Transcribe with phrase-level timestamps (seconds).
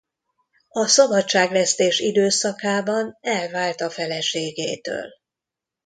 [0.69, 5.05] A szabadságvesztés időszakában elvált a feleségétől.